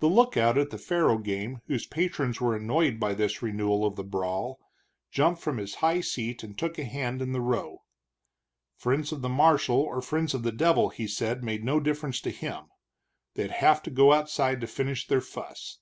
[0.00, 4.02] The lookout at the faro game, whose patrons were annoyed by this renewal of the
[4.02, 4.58] brawl,
[5.10, 7.82] jumped from his high seat and took a hand in the row.
[8.78, 12.30] Friends of the marshal or friends of the devil, he said, made no difference to
[12.30, 12.68] him.
[13.34, 15.80] They'd have to go outside to finish their fuss.